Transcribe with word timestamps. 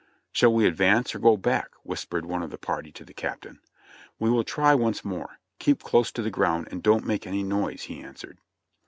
"Shall 0.31 0.51
we 0.51 0.65
advance 0.65 1.13
or 1.13 1.19
go 1.19 1.37
back?" 1.37 1.75
whispered 1.83 2.25
one 2.25 2.41
of 2.41 2.49
the 2.49 2.57
party 2.57 2.91
to 2.91 3.05
the 3.05 3.13
Captain. 3.13 3.59
"We 4.17 4.31
will 4.31 4.43
try 4.43 4.73
once 4.73 5.05
more; 5.05 5.37
keep 5.59 5.83
close 5.83 6.11
to 6.13 6.23
the 6.23 6.31
ground 6.31 6.69
and 6.71 6.81
don't 6.81 7.05
make 7.05 7.27
any 7.27 7.43
noise," 7.43 7.83
he 7.83 8.01
answered. 8.01 8.39